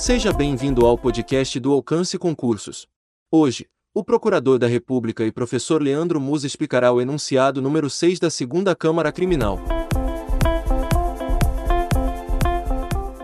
Seja 0.00 0.32
bem-vindo 0.32 0.86
ao 0.86 0.96
podcast 0.96 1.60
do 1.60 1.74
Alcance 1.74 2.18
Concursos. 2.18 2.88
Hoje, 3.30 3.68
o 3.94 4.02
Procurador 4.02 4.58
da 4.58 4.66
República 4.66 5.26
e 5.26 5.30
professor 5.30 5.82
Leandro 5.82 6.18
Musa 6.18 6.46
explicará 6.46 6.90
o 6.90 7.02
enunciado 7.02 7.60
número 7.60 7.90
6 7.90 8.18
da 8.18 8.30
Segunda 8.30 8.74
Câmara 8.74 9.12
Criminal. 9.12 9.58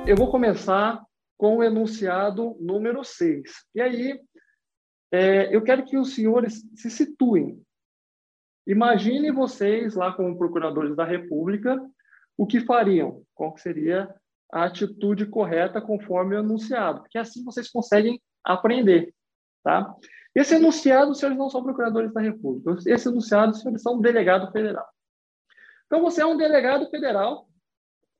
Eu 0.06 0.16
vou 0.16 0.30
começar 0.30 1.02
com 1.38 1.56
o 1.56 1.62
enunciado 1.62 2.54
número 2.60 3.02
6. 3.02 3.42
E 3.74 3.80
aí, 3.80 4.20
é, 5.10 5.56
eu 5.56 5.62
quero 5.62 5.82
que 5.82 5.96
os 5.96 6.14
senhores 6.14 6.62
se 6.74 6.90
situem. 6.90 7.58
Imaginem 8.66 9.32
vocês 9.32 9.94
lá 9.94 10.12
como 10.12 10.36
procuradores 10.36 10.94
da 10.94 11.06
República, 11.06 11.80
o 12.36 12.46
que 12.46 12.60
fariam? 12.60 13.22
Qual 13.34 13.56
seria 13.56 14.14
a 14.52 14.64
atitude 14.64 15.26
correta 15.26 15.80
conforme 15.80 16.36
o 16.36 16.40
enunciado? 16.40 17.00
Porque 17.00 17.18
assim 17.18 17.44
vocês 17.44 17.70
conseguem 17.70 18.20
aprender, 18.44 19.12
tá? 19.62 19.94
Esse 20.34 20.54
enunciado, 20.54 21.12
os 21.12 21.18
senhores 21.18 21.38
não 21.38 21.48
são 21.48 21.62
procuradores 21.62 22.12
da 22.12 22.20
República. 22.20 22.76
Esse 22.90 23.08
enunciado, 23.08 23.52
os 23.52 23.60
senhores 23.60 23.82
são 23.82 24.00
delegado 24.00 24.52
federal. 24.52 24.86
Então, 25.86 26.02
você 26.02 26.20
é 26.20 26.26
um 26.26 26.36
delegado 26.36 26.90
federal 26.90 27.48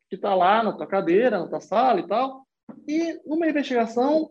que 0.09 0.16
está 0.16 0.35
lá 0.35 0.62
na 0.62 0.73
tua 0.73 0.87
cadeira, 0.87 1.39
na 1.39 1.49
tua 1.49 1.61
sala 1.61 2.01
e 2.01 2.07
tal, 2.07 2.47
e 2.87 3.21
numa 3.27 3.49
investigação, 3.49 4.30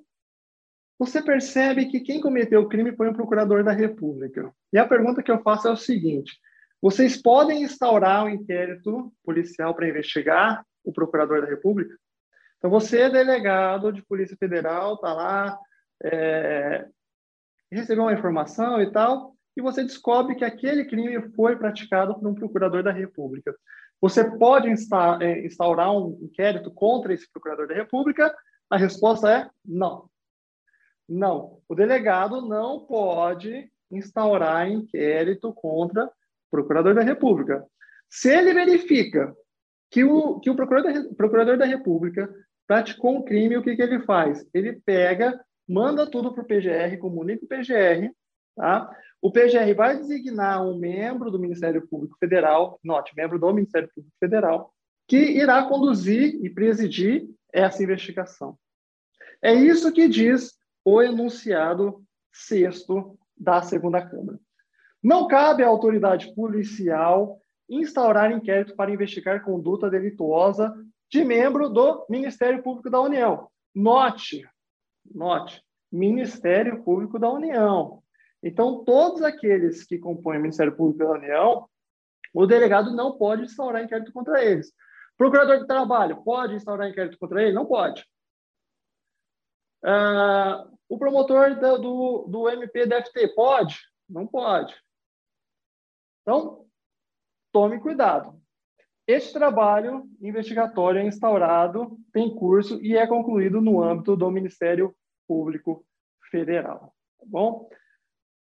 você 0.97 1.21
percebe 1.21 1.87
que 1.87 1.99
quem 1.99 2.21
cometeu 2.21 2.61
o 2.61 2.69
crime 2.69 2.95
foi 2.95 3.09
um 3.09 3.13
procurador 3.13 3.63
da 3.63 3.71
República. 3.71 4.51
E 4.71 4.77
a 4.77 4.87
pergunta 4.87 5.21
que 5.21 5.31
eu 5.31 5.41
faço 5.41 5.67
é 5.67 5.71
o 5.71 5.77
seguinte: 5.77 6.39
vocês 6.81 7.21
podem 7.21 7.63
instaurar 7.63 8.25
um 8.25 8.29
inquérito 8.29 9.13
policial 9.23 9.75
para 9.75 9.89
investigar 9.89 10.65
o 10.85 10.93
procurador 10.93 11.41
da 11.41 11.47
República? 11.47 11.95
Então, 12.57 12.69
você 12.69 13.01
é 13.01 13.09
delegado 13.09 13.91
de 13.91 14.01
Polícia 14.03 14.37
Federal, 14.37 14.95
está 14.95 15.13
lá, 15.13 15.59
é, 16.03 16.85
recebeu 17.71 18.03
uma 18.03 18.13
informação 18.13 18.81
e 18.81 18.91
tal, 18.91 19.35
e 19.55 19.61
você 19.61 19.83
descobre 19.83 20.35
que 20.35 20.45
aquele 20.45 20.85
crime 20.85 21.29
foi 21.33 21.55
praticado 21.55 22.15
por 22.15 22.27
um 22.27 22.35
procurador 22.35 22.83
da 22.83 22.91
República. 22.91 23.55
Você 24.01 24.23
pode 24.37 24.67
é, 24.67 25.45
instaurar 25.45 25.91
um 25.91 26.19
inquérito 26.21 26.69
contra 26.71 27.13
esse 27.13 27.31
procurador 27.31 27.67
da 27.67 27.75
República? 27.75 28.35
A 28.69 28.77
resposta 28.77 29.31
é 29.31 29.49
não. 29.63 30.09
Não. 31.07 31.59
O 31.69 31.75
delegado 31.75 32.41
não 32.41 32.85
pode 32.85 33.71
instaurar 33.91 34.69
inquérito 34.69 35.53
contra 35.53 36.11
procurador 36.51 36.93
da 36.93 37.01
República. 37.01 37.65
Se 38.09 38.29
ele 38.29 38.53
verifica 38.53 39.35
que 39.95 40.03
o, 40.03 40.41
que 40.41 40.49
o 40.49 40.55
procurador, 40.57 40.91
da, 40.91 41.15
procurador 41.15 41.57
da 41.57 41.63
República 41.63 42.29
praticou 42.67 43.15
um 43.15 43.23
crime, 43.23 43.55
o 43.55 43.63
que, 43.63 43.77
que 43.77 43.81
ele 43.81 44.01
faz? 44.01 44.45
Ele 44.53 44.73
pega, 44.85 45.39
manda 45.65 46.05
tudo 46.05 46.33
para 46.33 46.43
o 46.43 46.45
PGR, 46.45 46.97
comunica 46.99 47.45
o 47.45 47.47
PGR, 47.47 48.11
tá? 48.57 48.93
O 49.21 49.31
PGR 49.31 49.73
vai 49.73 49.97
designar 49.97 50.67
um 50.67 50.77
membro 50.77 51.31
do 51.31 51.39
Ministério 51.39 51.87
Público 51.87 52.17
Federal, 52.19 52.77
note, 52.83 53.15
membro 53.15 53.39
do 53.39 53.53
Ministério 53.53 53.89
Público 53.95 54.13
Federal, 54.19 54.73
que 55.07 55.15
irá 55.15 55.63
conduzir 55.63 56.43
e 56.43 56.49
presidir 56.49 57.29
essa 57.53 57.81
investigação. 57.81 58.57
É 59.41 59.53
isso 59.53 59.93
que 59.93 60.09
diz 60.09 60.55
o 60.83 61.01
enunciado 61.01 62.03
sexto 62.33 63.17
da 63.37 63.61
segunda 63.61 64.05
Câmara. 64.05 64.37
Não 65.01 65.25
cabe 65.25 65.63
à 65.63 65.69
autoridade 65.69 66.35
policial 66.35 67.39
instaurar 67.69 68.31
inquérito 68.31 68.75
para 68.75 68.91
investigar 68.91 69.43
conduta 69.43 69.89
delituosa 69.89 70.73
de 71.09 71.23
membro 71.23 71.69
do 71.69 72.05
Ministério 72.09 72.61
Público 72.61 72.89
da 72.89 72.99
União. 72.99 73.49
Note, 73.73 74.47
note, 75.13 75.63
Ministério 75.91 76.83
Público 76.83 77.19
da 77.19 77.29
União. 77.29 78.01
Então, 78.41 78.83
todos 78.83 79.21
aqueles 79.21 79.83
que 79.83 79.97
compõem 79.97 80.37
o 80.37 80.41
Ministério 80.41 80.75
Público 80.75 80.99
da 80.99 81.11
União, 81.11 81.67
o 82.33 82.45
delegado 82.45 82.95
não 82.95 83.17
pode 83.17 83.43
instaurar 83.43 83.83
inquérito 83.83 84.11
contra 84.11 84.43
eles. 84.43 84.71
Procurador 85.17 85.59
de 85.59 85.67
Trabalho 85.67 86.21
pode 86.23 86.55
instaurar 86.55 86.89
inquérito 86.89 87.17
contra 87.17 87.41
ele? 87.41 87.53
Não 87.53 87.65
pode. 87.65 88.05
Uh, 89.83 90.75
o 90.89 90.97
promotor 90.97 91.55
do, 91.55 91.77
do, 91.77 92.27
do 92.27 92.49
MPDFT 92.49 93.29
pode? 93.29 93.79
Não 94.09 94.27
pode. 94.27 94.75
Então, 96.21 96.65
tome 97.55 97.79
cuidado. 97.79 98.37
Este 99.07 99.31
trabalho 99.31 100.03
investigatório 100.21 100.99
é 100.99 101.05
instaurado, 101.05 101.97
tem 102.11 102.35
curso 102.35 102.83
e 102.83 102.97
é 102.97 103.07
concluído 103.07 103.61
no 103.61 103.81
âmbito 103.81 104.13
do 104.13 104.29
Ministério 104.29 104.93
Público 105.25 105.85
Federal. 106.29 106.93
Tá 107.17 107.25
bom? 107.25 107.69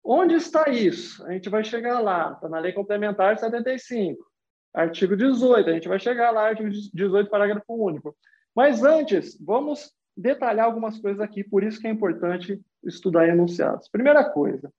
Onde 0.01 0.35
está 0.35 0.69
isso? 0.69 1.21
A 1.25 1.33
gente 1.33 1.49
vai 1.49 1.65
chegar 1.65 1.99
lá. 1.99 2.31
Está 2.31 2.47
na 2.47 2.59
Lei 2.59 2.71
Complementar 2.71 3.37
75, 3.37 4.25
artigo 4.73 5.17
18. 5.17 5.69
A 5.69 5.73
gente 5.73 5.89
vai 5.89 5.99
chegar 5.99 6.31
lá, 6.31 6.47
artigo 6.47 6.69
18, 6.69 7.29
parágrafo 7.29 7.73
único. 7.73 8.15
Mas 8.55 8.85
antes, 8.85 9.37
vamos 9.43 9.91
detalhar 10.15 10.67
algumas 10.67 10.97
coisas 10.97 11.19
aqui, 11.19 11.43
por 11.43 11.61
isso 11.61 11.77
que 11.77 11.87
é 11.87 11.91
importante 11.91 12.57
estudar 12.85 13.27
enunciados. 13.27 13.89
Primeira 13.89 14.23
coisa, 14.23 14.71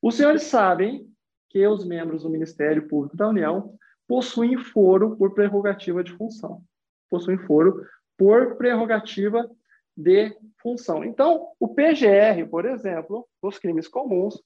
os 0.00 0.14
senhores 0.14 0.44
sabem 0.44 1.12
que 1.48 1.66
os 1.66 1.84
membros 1.84 2.22
do 2.22 2.30
Ministério 2.30 2.86
Público 2.88 3.16
da 3.16 3.28
União 3.28 3.74
possuem 4.06 4.56
foro 4.56 5.16
por 5.16 5.34
prerrogativa 5.34 6.02
de 6.02 6.12
função. 6.12 6.62
Possuem 7.10 7.38
foro 7.38 7.86
por 8.16 8.56
prerrogativa 8.56 9.48
de 9.96 10.36
função. 10.60 11.04
Então, 11.04 11.52
o 11.58 11.68
PGR, 11.74 12.48
por 12.50 12.64
exemplo, 12.64 13.28
dos 13.42 13.58
crimes 13.58 13.88
comuns, 13.88 14.40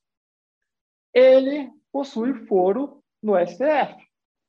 ele 1.14 1.70
possui 1.92 2.34
foro 2.46 3.02
no 3.22 3.34
STF. 3.38 3.94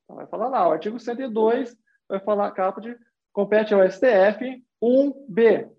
Então, 0.03 0.15
vai 0.15 0.27
falar 0.27 0.47
lá, 0.47 0.67
o 0.67 0.71
artigo 0.71 0.99
102 0.99 1.75
vai 2.07 2.19
falar 2.19 2.51
caput 2.51 2.97
compete 3.33 3.73
ao 3.73 3.89
STF 3.89 4.63
1B. 4.81 5.69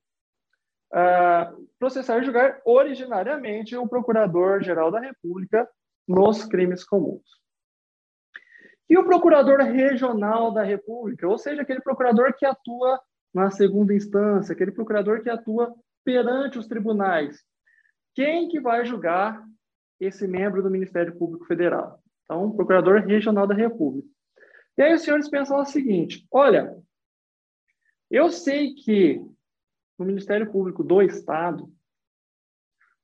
Uh, 0.93 1.69
processar 1.79 2.19
e 2.19 2.25
julgar 2.25 2.61
originariamente 2.65 3.77
o 3.77 3.89
Procurador-Geral 3.89 4.91
da 4.91 5.01
República 5.01 5.69
nos 6.07 6.45
crimes 6.45 6.85
comuns. 6.85 7.23
E 8.89 8.99
o 8.99 9.05
Procurador 9.05 9.59
Regional 9.61 10.53
da 10.53 10.63
República, 10.63 11.27
ou 11.27 11.39
seja, 11.39 11.63
aquele 11.63 11.81
procurador 11.81 12.35
que 12.35 12.45
atua 12.45 13.01
na 13.33 13.51
segunda 13.51 13.95
instância, 13.95 14.53
aquele 14.53 14.71
procurador 14.71 15.23
que 15.23 15.31
atua 15.31 15.75
perante 16.05 16.59
os 16.59 16.69
tribunais. 16.69 17.43
Quem 18.15 18.49
que 18.49 18.61
vai 18.61 18.85
julgar 18.85 19.43
esse 19.99 20.29
membro 20.29 20.63
do 20.63 20.71
Ministério 20.71 21.17
Público 21.17 21.47
Federal? 21.47 22.01
Então, 22.25 22.53
Procurador 22.53 23.01
Regional 23.01 23.47
da 23.47 23.55
República. 23.55 24.09
E 24.77 24.83
aí 24.83 24.95
os 24.95 25.03
senhores 25.03 25.29
pensam 25.29 25.59
o 25.59 25.65
seguinte: 25.65 26.27
olha, 26.31 26.77
eu 28.11 28.31
sei 28.31 28.75
que 28.75 29.21
no 29.99 30.05
Ministério 30.05 30.51
Público 30.51 30.85
do 30.85 31.03
Estado, 31.03 31.73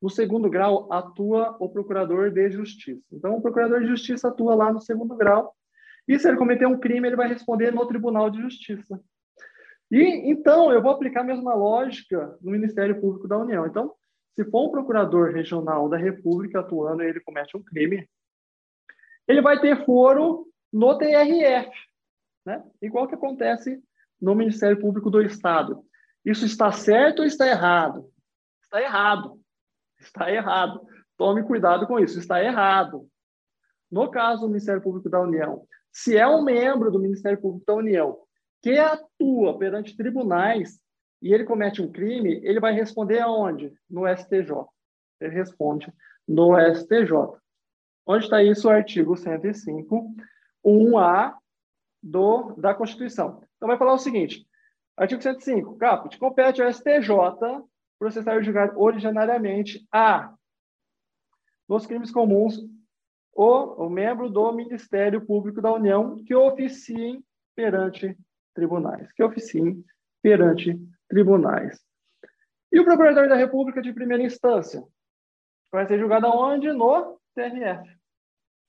no 0.00 0.08
segundo 0.08 0.48
grau, 0.48 0.90
atua 0.92 1.56
o 1.60 1.68
procurador 1.68 2.30
de 2.30 2.50
justiça. 2.50 3.04
Então, 3.12 3.36
o 3.36 3.42
procurador 3.42 3.80
de 3.80 3.88
justiça 3.88 4.28
atua 4.28 4.54
lá 4.54 4.72
no 4.72 4.80
segundo 4.80 5.14
grau, 5.14 5.54
e 6.08 6.18
se 6.18 6.26
ele 6.26 6.38
cometer 6.38 6.66
um 6.66 6.78
crime, 6.78 7.06
ele 7.06 7.16
vai 7.16 7.28
responder 7.28 7.72
no 7.72 7.86
Tribunal 7.86 8.30
de 8.30 8.40
Justiça. 8.40 9.00
E 9.90 10.30
então, 10.30 10.72
eu 10.72 10.82
vou 10.82 10.92
aplicar 10.92 11.20
a 11.20 11.24
mesma 11.24 11.54
lógica 11.54 12.36
no 12.40 12.50
Ministério 12.50 13.00
Público 13.00 13.28
da 13.28 13.38
União. 13.38 13.66
Então, 13.66 13.94
se 14.34 14.44
for 14.44 14.68
um 14.68 14.70
procurador 14.70 15.32
regional 15.32 15.88
da 15.88 15.96
República 15.96 16.60
atuando 16.60 17.02
e 17.02 17.06
ele 17.06 17.20
comete 17.20 17.56
um 17.56 17.62
crime, 17.62 18.08
ele 19.28 19.42
vai 19.42 19.60
ter 19.60 19.84
foro 19.84 20.46
no 20.72 20.96
TRF, 20.96 21.70
né? 22.46 22.62
igual 22.80 23.06
que 23.06 23.14
acontece 23.14 23.82
no 24.20 24.34
Ministério 24.34 24.80
Público 24.80 25.10
do 25.10 25.22
Estado. 25.22 25.84
Isso 26.24 26.44
está 26.44 26.70
certo 26.70 27.20
ou 27.20 27.24
está 27.24 27.46
errado? 27.46 28.08
Está 28.62 28.80
errado. 28.80 29.39
Está 30.00 30.30
errado. 30.32 30.80
Tome 31.16 31.42
cuidado 31.42 31.86
com 31.86 31.98
isso. 31.98 32.18
Está 32.18 32.42
errado. 32.42 33.06
No 33.90 34.10
caso 34.10 34.42
do 34.42 34.48
Ministério 34.48 34.82
Público 34.82 35.08
da 35.08 35.20
União, 35.20 35.66
se 35.92 36.16
é 36.16 36.26
um 36.26 36.42
membro 36.42 36.90
do 36.90 36.98
Ministério 36.98 37.40
Público 37.40 37.66
da 37.66 37.74
União 37.74 38.18
que 38.62 38.78
atua 38.78 39.58
perante 39.58 39.96
tribunais 39.96 40.80
e 41.20 41.34
ele 41.34 41.44
comete 41.44 41.82
um 41.82 41.90
crime, 41.90 42.40
ele 42.44 42.60
vai 42.60 42.72
responder 42.72 43.20
aonde? 43.20 43.72
No 43.88 44.06
STJ. 44.06 44.66
Ele 45.20 45.34
responde 45.34 45.92
no 46.26 46.56
STJ. 46.74 47.38
Onde 48.06 48.24
está 48.24 48.42
isso? 48.42 48.68
O 48.68 48.70
artigo 48.70 49.16
105, 49.16 50.14
1A 50.64 51.34
do, 52.02 52.54
da 52.56 52.74
Constituição. 52.74 53.42
Então, 53.56 53.68
vai 53.68 53.76
falar 53.76 53.92
o 53.92 53.98
seguinte: 53.98 54.46
artigo 54.96 55.22
105, 55.22 55.76
caput, 55.76 56.18
compete 56.18 56.62
ao 56.62 56.72
STJ 56.72 57.10
processar 58.00 58.38
e 58.38 58.42
julgar 58.42 58.74
originariamente 58.78 59.86
a, 59.92 60.34
nos 61.68 61.86
crimes 61.86 62.10
comuns, 62.10 62.58
o, 63.34 63.84
o 63.84 63.90
membro 63.90 64.30
do 64.30 64.50
Ministério 64.52 65.24
Público 65.24 65.60
da 65.60 65.70
União 65.70 66.16
que 66.24 66.34
oficiem 66.34 67.22
perante 67.54 68.16
tribunais, 68.54 69.12
que 69.12 69.22
oficiem 69.22 69.84
perante 70.22 70.80
tribunais. 71.08 71.78
E 72.72 72.80
o 72.80 72.84
procurador 72.84 73.28
da 73.28 73.36
República 73.36 73.82
de 73.82 73.92
primeira 73.92 74.22
instância 74.22 74.82
vai 75.70 75.86
ser 75.86 75.98
julgado 75.98 76.26
aonde? 76.26 76.72
No 76.72 77.20
TRF. 77.34 77.98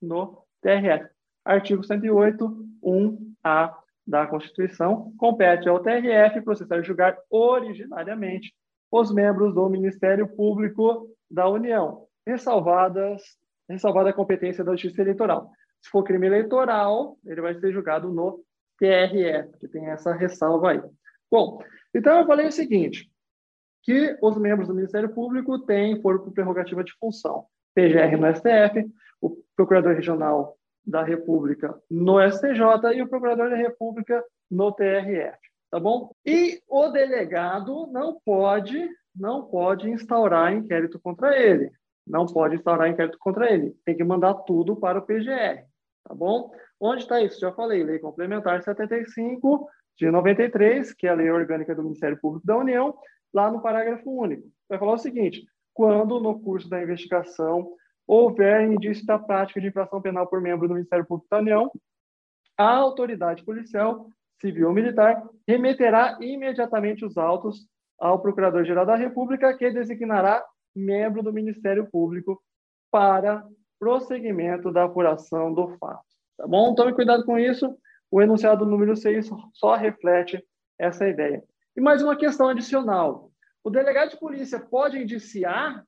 No 0.02 0.46
TRF. 0.62 1.10
Artigo 1.46 1.84
108, 1.84 2.68
1A 2.84 3.78
da 4.06 4.28
Constituição, 4.28 5.14
compete 5.18 5.70
ao 5.70 5.82
TRF 5.82 6.42
processar 6.42 6.80
e 6.80 6.84
julgar 6.84 7.18
originariamente 7.30 8.54
os 8.92 9.14
membros 9.14 9.54
do 9.56 9.70
Ministério 9.70 10.28
Público 10.28 11.10
da 11.30 11.48
União, 11.48 12.06
ressalvadas, 12.28 13.22
ressalvada 13.70 14.10
a 14.10 14.14
competência 14.14 14.64
da 14.64 14.74
Justiça 14.74 15.02
Eleitoral. 15.02 15.50
Se 15.82 15.90
for 15.90 16.04
crime 16.04 16.28
eleitoral, 16.28 17.18
ele 17.26 17.42
vai 17.42 17.56
ser 17.56 17.72
julgado 17.72 18.12
no 18.12 18.44
TRF, 18.78 19.58
que 19.60 19.68
tem 19.68 19.88
essa 19.88 20.14
ressalva 20.14 20.72
aí. 20.72 20.82
Bom, 21.32 21.60
então 21.96 22.20
eu 22.20 22.28
falei 22.28 22.48
o 22.48 22.52
seguinte, 22.52 23.10
que 23.82 24.18
os 24.22 24.38
membros 24.38 24.68
do 24.68 24.76
Ministério 24.76 25.10
Público 25.10 25.60
têm 25.60 26.02
foro 26.02 26.24
por 26.24 26.34
prerrogativa 26.34 26.84
de 26.84 26.94
função. 27.00 27.46
PGR 27.74 28.18
no 28.18 28.36
STF, 28.36 28.92
o 29.22 29.38
Procurador 29.56 29.96
Regional 29.96 30.58
da 30.86 31.04
República 31.04 31.80
no 31.90 32.20
STJ 32.30 32.94
e 32.96 33.02
o 33.02 33.08
Procurador 33.08 33.50
da 33.50 33.56
República 33.56 34.24
no 34.50 34.72
TRF, 34.72 35.38
tá 35.72 35.80
bom? 35.80 36.14
E 36.26 36.62
o 36.68 36.90
delegado 36.90 37.88
não 37.88 38.20
pode, 38.24 38.90
não 39.16 39.46
pode 39.46 39.90
instaurar 39.90 40.54
inquérito 40.54 41.00
contra 41.00 41.36
ele. 41.40 41.72
Não 42.06 42.26
pode 42.26 42.56
instaurar 42.56 42.90
inquérito 42.90 43.18
contra 43.18 43.50
ele. 43.50 43.74
Tem 43.86 43.96
que 43.96 44.04
mandar 44.04 44.34
tudo 44.34 44.76
para 44.76 45.00
o 45.00 45.02
PGR, 45.02 45.64
tá 46.04 46.14
bom? 46.14 46.52
Onde 46.80 47.04
está 47.04 47.22
isso? 47.22 47.40
Já 47.40 47.54
falei, 47.54 47.84
Lei 47.84 48.00
Complementar 48.00 48.62
75 48.62 49.70
de 49.98 50.12
93, 50.12 50.94
que 50.94 51.08
é 51.08 51.12
a 51.12 51.14
Lei 51.14 51.32
Orgânica 51.32 51.74
do 51.74 51.84
Ministério 51.84 52.20
Público 52.20 52.46
da 52.46 52.58
União, 52.58 52.94
lá 53.34 53.50
no 53.50 53.62
parágrafo 53.62 54.12
único. 54.12 54.48
Vai 54.68 54.78
falar 54.78 54.94
o 54.94 54.98
seguinte: 54.98 55.46
quando 55.74 56.20
no 56.20 56.40
curso 56.40 56.68
da 56.68 56.82
investigação 56.82 57.76
houver 58.06 58.64
indício 58.64 59.06
da 59.06 59.18
prática 59.18 59.62
de 59.62 59.68
infração 59.68 60.02
penal 60.02 60.28
por 60.28 60.42
membro 60.42 60.68
do 60.68 60.74
Ministério 60.74 61.06
Público 61.06 61.30
da 61.30 61.38
União, 61.38 61.72
a 62.58 62.76
autoridade 62.76 63.44
policial, 63.46 64.08
civil 64.42 64.68
ou 64.68 64.74
militar 64.74 65.24
remeterá 65.48 66.18
imediatamente 66.20 67.06
os 67.06 67.18
autos 67.18 67.68
ao 68.00 68.20
Procurador-Geral 68.20 68.86
da 68.86 68.96
República, 68.96 69.56
que 69.56 69.70
designará 69.70 70.44
membro 70.76 71.22
do 71.22 71.32
Ministério 71.32 71.88
Público 71.90 72.42
para 72.90 73.48
prosseguimento 73.80 74.72
da 74.72 74.84
apuração 74.86 75.54
do 75.54 75.78
fato. 75.78 76.04
Tá 76.38 76.48
bom? 76.48 76.74
Tome 76.74 76.94
cuidado 76.94 77.24
com 77.24 77.38
isso. 77.38 77.78
O 78.10 78.22
enunciado 78.22 78.66
número 78.66 78.96
6 78.96 79.30
só 79.54 79.76
reflete 79.76 80.44
essa 80.78 81.08
ideia. 81.08 81.44
E 81.76 81.80
mais 81.80 82.02
uma 82.02 82.18
questão 82.18 82.50
adicional. 82.50 83.32
O 83.64 83.70
delegado 83.70 84.10
de 84.10 84.20
polícia 84.20 84.60
pode 84.60 84.98
indiciar 84.98 85.86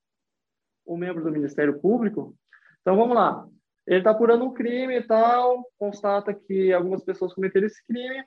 o 0.86 0.96
membro 0.96 1.24
do 1.24 1.32
Ministério 1.32 1.80
Público? 1.80 2.36
Então, 2.82 2.96
vamos 2.96 3.16
lá. 3.16 3.48
Ele 3.88 3.98
está 4.00 4.12
apurando 4.12 4.46
um 4.46 4.54
crime 4.54 4.98
e 4.98 5.04
tal, 5.04 5.66
constata 5.78 6.34
que 6.34 6.72
algumas 6.72 7.04
pessoas 7.04 7.34
cometeram 7.34 7.66
esse 7.68 7.86
crime 7.86 8.24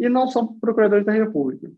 e 0.00 0.08
não 0.08 0.26
são 0.26 0.58
procuradores 0.58 1.04
da 1.04 1.12
República. 1.12 1.70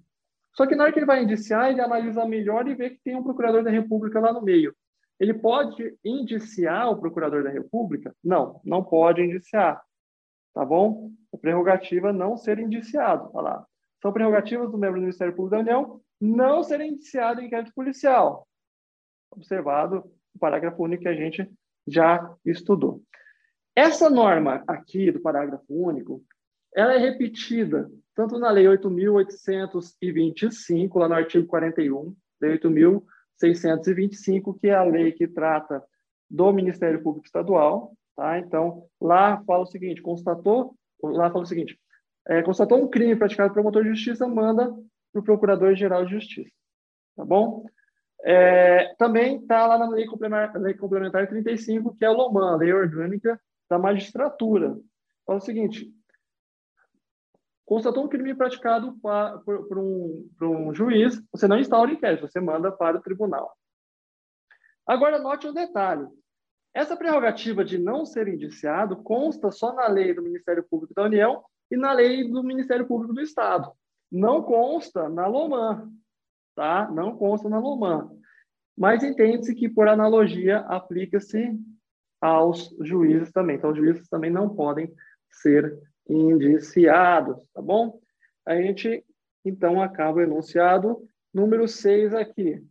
Só 0.55 0.65
que 0.65 0.77
na 0.77 0.85
hora 0.85 0.93
que 0.93 1.01
ele 1.01 1.07
vai 1.07 1.25
indiciar, 1.25 1.71
ele 1.71 1.81
analisa 1.81 2.25
melhor 2.25 2.69
e 2.69 2.75
vê 2.75 2.91
que 2.91 3.01
tem 3.03 3.17
um 3.17 3.23
procurador 3.23 3.65
da 3.65 3.71
República 3.71 4.21
lá 4.21 4.33
no 4.33 4.41
meio. 4.41 4.75
Ele 5.19 5.35
pode 5.35 5.97
indiciar 6.05 6.89
o 6.89 7.01
procurador 7.01 7.43
da 7.43 7.51
República? 7.51 8.15
Não, 8.23 8.61
não 8.65 8.85
pode 8.85 9.23
indiciar. 9.23 9.83
Tá 10.55 10.65
bom? 10.65 11.11
A 11.35 11.37
prerrogativa 11.37 12.13
não 12.13 12.37
ser 12.37 12.61
indiciado. 12.61 13.29
Olha 13.35 13.45
lá. 13.45 13.67
São 14.01 14.13
prerrogativas 14.13 14.71
do 14.71 14.79
membro 14.79 15.01
do 15.01 15.03
Ministério 15.03 15.35
Público 15.35 15.57
da 15.57 15.61
União 15.61 16.01
não 16.21 16.63
ser 16.63 16.81
indiciado 16.81 17.41
em 17.41 17.47
inquérito 17.47 17.73
policial. 17.75 18.47
Observado 19.33 20.05
o 20.35 20.39
parágrafo 20.39 20.85
único 20.85 21.03
que 21.03 21.09
a 21.09 21.15
gente 21.15 21.51
já 21.89 22.33
estudou. 22.45 23.03
Essa 23.75 24.09
norma 24.09 24.63
aqui 24.69 25.11
do 25.11 25.21
parágrafo 25.21 25.65
único, 25.69 26.23
ela 26.75 26.95
é 26.95 26.99
repetida 26.99 27.91
tanto 28.15 28.39
na 28.39 28.51
Lei 28.51 28.67
8.825, 28.67 30.99
lá 30.99 31.09
no 31.09 31.15
artigo 31.15 31.47
41, 31.47 32.15
Lei 32.41 32.59
8.625, 32.59 34.59
que 34.61 34.69
é 34.69 34.75
a 34.75 34.85
lei 34.85 35.13
que 35.13 35.27
trata 35.27 35.83
do 36.29 36.53
Ministério 36.53 37.03
Público 37.03 37.25
Estadual, 37.27 37.95
tá? 38.17 38.39
Então, 38.39 38.87
lá 39.01 39.43
fala 39.45 39.63
o 39.65 39.67
seguinte, 39.67 40.03
constatou, 40.03 40.77
lá 41.03 41.31
fala 41.31 41.45
o 41.45 41.47
seguinte, 41.47 41.79
é, 42.27 42.43
constatou 42.43 42.83
um 42.83 42.89
crime 42.89 43.17
praticado 43.17 43.53
pelo 43.53 43.65
promotor 43.65 43.83
de 43.83 43.91
justiça, 43.91 44.27
manda 44.29 44.73
para 45.13 45.21
o 45.21 45.25
Procurador-Geral 45.25 46.07
de 46.07 46.13
Justiça. 46.13 46.51
Tá 47.17 47.25
bom? 47.25 47.67
É, 48.25 48.95
também 48.97 49.39
está 49.39 49.67
lá 49.67 49.77
na 49.77 49.89
lei 49.89 50.07
complementar, 50.07 50.61
lei 50.61 50.75
complementar 50.75 51.29
35, 51.29 51.97
que 51.97 52.05
é 52.05 52.09
a 52.09 52.13
LOMAN, 52.13 52.57
Lei 52.57 52.73
Orgânica 52.73 53.39
da 53.69 53.79
Magistratura. 53.79 54.79
Fala 55.27 55.39
o 55.39 55.43
seguinte, 55.43 55.93
constatou 57.65 58.05
um 58.05 58.09
crime 58.09 58.35
praticado 58.35 58.97
por, 59.01 59.67
por, 59.67 59.79
um, 59.79 60.29
por 60.39 60.49
um 60.49 60.75
juiz, 60.75 61.23
você 61.31 61.47
não 61.47 61.59
instaura 61.59 61.93
inquérito, 61.93 62.29
você 62.29 62.41
manda 62.41 62.71
para 62.71 62.99
o 62.99 63.03
tribunal. 63.03 63.57
Agora, 64.87 65.19
note 65.19 65.47
um 65.47 65.53
detalhe. 65.53 66.07
Essa 66.75 66.97
prerrogativa 66.97 67.65
de 67.65 67.79
não 67.79 68.05
ser 68.05 68.29
indiciado 68.29 68.97
consta 69.03 69.51
só 69.51 69.75
na 69.75 69.87
lei 69.87 70.15
do 70.15 70.23
Ministério 70.23 70.65
Público 70.69 70.95
da 70.95 71.05
União 71.05 71.45
e 71.71 71.77
na 71.77 71.93
lei 71.93 72.29
do 72.29 72.43
Ministério 72.43 72.87
Público 72.87 73.15
do 73.15 73.21
Estado. 73.21 73.71
Não 74.11 74.43
consta 74.43 75.09
na 75.09 75.27
LOMAN, 75.27 75.91
tá? 76.55 76.91
Não 76.91 77.17
consta 77.17 77.49
na 77.49 77.59
LOMAN. 77.59 78.11
Mas 78.77 79.03
entende-se 79.03 79.55
que, 79.55 79.69
por 79.69 79.87
analogia, 79.87 80.59
aplica-se 80.61 81.59
aos 82.21 82.75
juízes 82.81 83.31
também. 83.33 83.57
Então, 83.57 83.71
os 83.71 83.77
juízes 83.77 84.09
também 84.09 84.31
não 84.31 84.55
podem 84.55 84.93
ser 85.31 85.79
indiciados, 86.09 87.37
tá 87.55 87.63
bom? 87.63 87.99
A 88.47 88.57
gente, 88.57 89.05
então, 89.45 89.81
acaba 89.81 90.19
o 90.19 90.23
enunciado 90.23 91.07
número 91.33 91.67
6 91.67 92.15
aqui. 92.15 92.63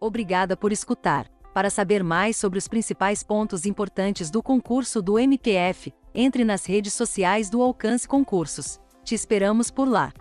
Obrigada 0.00 0.56
por 0.56 0.70
escutar. 0.70 1.28
Para 1.54 1.70
saber 1.70 2.02
mais 2.02 2.36
sobre 2.36 2.58
os 2.58 2.66
principais 2.66 3.22
pontos 3.22 3.64
importantes 3.64 4.28
do 4.30 4.42
concurso 4.42 5.00
do 5.00 5.18
MPF, 5.18 5.94
entre 6.14 6.44
nas 6.44 6.66
redes 6.66 6.92
sociais 6.92 7.48
do 7.48 7.62
Alcance 7.62 8.06
Concursos. 8.06 8.80
Te 9.04 9.14
esperamos 9.14 9.70
por 9.70 9.88
lá. 9.88 10.12